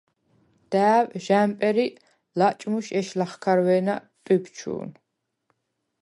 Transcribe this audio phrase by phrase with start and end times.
[0.71, 1.87] და̄̈ვ ჟ’ა̈მპერ ი
[2.37, 4.89] ლაჭმუშ ეშ ლახქარვე̄ნა ტვიბჩუ̄ნ.